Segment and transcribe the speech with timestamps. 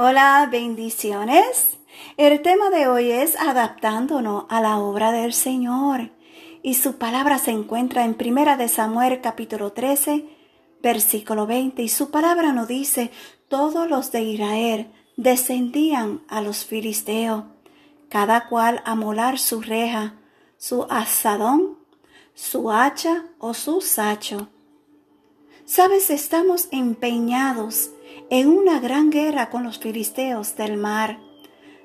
[0.00, 1.76] Hola, bendiciones.
[2.16, 6.12] El tema de hoy es adaptándonos a la obra del Señor.
[6.62, 10.24] Y su palabra se encuentra en Primera de Samuel capítulo 13,
[10.80, 11.82] versículo 20.
[11.82, 13.10] Y su palabra nos dice,
[13.48, 17.42] todos los de Israel descendían a los filisteos,
[18.08, 20.14] cada cual a molar su reja,
[20.58, 21.76] su asadón,
[22.34, 24.48] su hacha o su sacho.
[25.64, 27.90] Sabes, estamos empeñados
[28.30, 31.18] en una gran guerra con los filisteos del mar.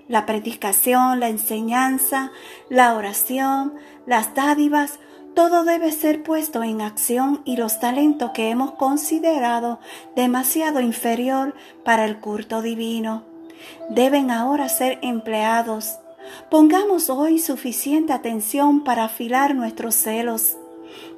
[0.07, 2.31] La predicación, la enseñanza,
[2.69, 3.73] la oración,
[4.05, 4.99] las dádivas,
[5.33, 9.79] todo debe ser puesto en acción y los talentos que hemos considerado
[10.15, 13.33] demasiado inferior para el culto divino
[13.89, 15.99] deben ahora ser empleados.
[16.49, 20.57] Pongamos hoy suficiente atención para afilar nuestros celos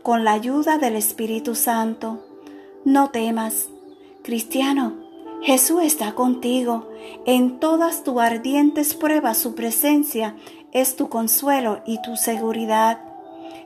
[0.03, 2.25] con la ayuda del Espíritu Santo.
[2.83, 3.67] No temas,
[4.23, 5.04] cristiano,
[5.41, 6.89] Jesús está contigo.
[7.25, 10.35] En todas tus ardientes pruebas su presencia
[10.71, 12.99] es tu consuelo y tu seguridad.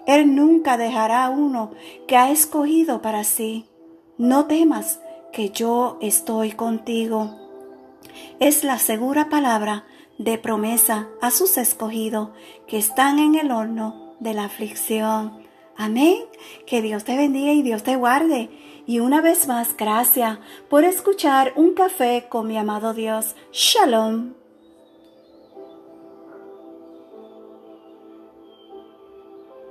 [0.06, 1.72] Él nunca dejará a uno
[2.08, 3.66] que ha escogido para sí.
[4.18, 5.00] No temas,
[5.32, 7.36] que yo estoy contigo.
[8.40, 9.86] Es la segura palabra
[10.18, 12.30] de promesa a sus escogidos
[12.68, 15.39] que están en el horno de la aflicción.
[15.80, 16.26] Amén.
[16.68, 18.50] Que Dios te bendiga y Dios te guarde.
[18.86, 20.38] Y una vez más, gracias
[20.70, 23.38] por escuchar un café con mi amado Dios.
[23.54, 24.39] Shalom.